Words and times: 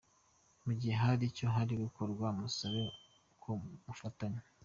Mu 0.63 0.71
gihe 0.79 0.95
hari 1.03 1.23
icyo 1.29 1.47
uri 1.61 1.75
gukora 1.83 2.29
musabe 2.37 2.83
ko 3.41 3.49
mufatanya. 3.85 4.41